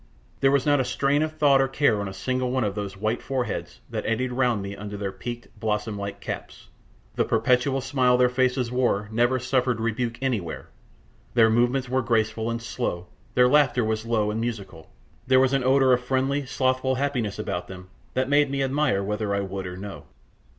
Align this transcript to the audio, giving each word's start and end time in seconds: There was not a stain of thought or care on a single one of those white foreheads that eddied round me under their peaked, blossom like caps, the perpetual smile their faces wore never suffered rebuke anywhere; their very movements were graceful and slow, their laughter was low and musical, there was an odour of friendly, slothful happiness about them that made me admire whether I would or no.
There 0.39 0.49
was 0.49 0.65
not 0.65 0.79
a 0.79 0.83
stain 0.83 1.21
of 1.21 1.33
thought 1.37 1.61
or 1.61 1.67
care 1.67 2.01
on 2.01 2.07
a 2.07 2.11
single 2.11 2.49
one 2.49 2.63
of 2.63 2.73
those 2.73 2.97
white 2.97 3.21
foreheads 3.21 3.81
that 3.91 4.03
eddied 4.03 4.31
round 4.31 4.63
me 4.63 4.75
under 4.75 4.97
their 4.97 5.11
peaked, 5.11 5.49
blossom 5.59 5.95
like 5.95 6.19
caps, 6.19 6.69
the 7.13 7.23
perpetual 7.23 7.81
smile 7.81 8.17
their 8.17 8.27
faces 8.27 8.71
wore 8.71 9.09
never 9.11 9.37
suffered 9.37 9.79
rebuke 9.79 10.17
anywhere; 10.19 10.69
their 11.35 11.49
very 11.49 11.59
movements 11.59 11.87
were 11.87 12.01
graceful 12.01 12.49
and 12.49 12.63
slow, 12.63 13.09
their 13.35 13.47
laughter 13.47 13.83
was 13.85 14.03
low 14.03 14.31
and 14.31 14.41
musical, 14.41 14.89
there 15.27 15.39
was 15.39 15.53
an 15.53 15.63
odour 15.63 15.93
of 15.93 16.03
friendly, 16.03 16.47
slothful 16.47 16.95
happiness 16.95 17.37
about 17.37 17.67
them 17.67 17.87
that 18.15 18.27
made 18.27 18.49
me 18.49 18.63
admire 18.63 19.03
whether 19.03 19.35
I 19.35 19.41
would 19.41 19.67
or 19.67 19.77
no. 19.77 20.05